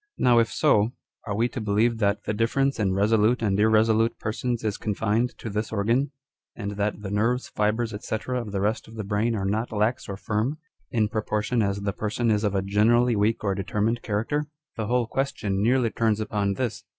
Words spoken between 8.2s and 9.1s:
of the rest of the